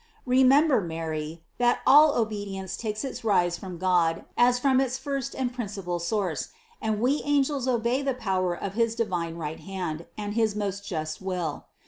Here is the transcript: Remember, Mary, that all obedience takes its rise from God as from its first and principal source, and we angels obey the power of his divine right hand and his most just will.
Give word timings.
Remember, 0.25 0.81
Mary, 0.81 1.43
that 1.59 1.81
all 1.85 2.15
obedience 2.17 2.75
takes 2.75 3.03
its 3.05 3.23
rise 3.23 3.55
from 3.59 3.77
God 3.77 4.25
as 4.35 4.57
from 4.57 4.81
its 4.81 4.97
first 4.97 5.35
and 5.35 5.53
principal 5.53 5.99
source, 5.99 6.49
and 6.81 6.99
we 6.99 7.21
angels 7.23 7.67
obey 7.67 8.01
the 8.01 8.15
power 8.15 8.55
of 8.55 8.73
his 8.73 8.95
divine 8.95 9.35
right 9.37 9.59
hand 9.59 10.07
and 10.17 10.33
his 10.33 10.55
most 10.55 10.83
just 10.87 11.21
will. 11.21 11.65